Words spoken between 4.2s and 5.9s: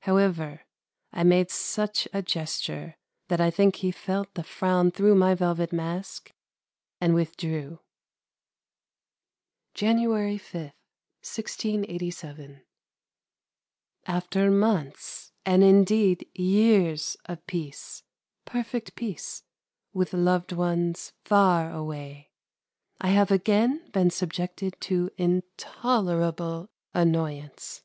the frown through my velvet